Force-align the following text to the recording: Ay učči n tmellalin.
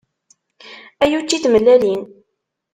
Ay 1.03 1.13
učči 1.19 1.37
n 1.37 1.41
tmellalin. 1.43 2.01